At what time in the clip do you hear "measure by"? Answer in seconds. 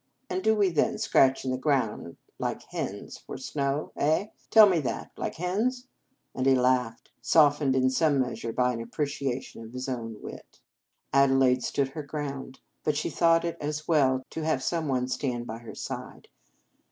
8.19-8.73